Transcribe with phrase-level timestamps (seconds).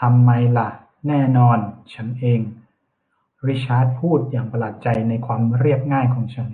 [0.00, 0.68] ทำไมหละ
[1.06, 1.58] แน่นอน
[1.94, 2.40] ฉันเอง
[3.46, 6.50] ริชาร์ดพูดอย่างประหลาดใจในความเรียบง่ายของฉัน